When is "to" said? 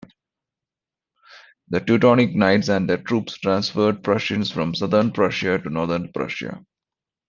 5.59-5.69